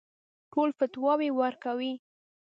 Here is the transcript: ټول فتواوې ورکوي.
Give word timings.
ټول 0.51 0.69
فتواوې 0.77 1.29
ورکوي. 1.39 1.93